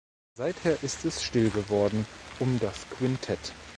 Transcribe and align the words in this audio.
Seither 0.35 0.81
ist 0.81 1.05
es 1.05 1.21
still 1.21 1.51
geworden 1.51 2.07
um 2.39 2.59
das 2.59 2.89
Quintett. 2.89 3.53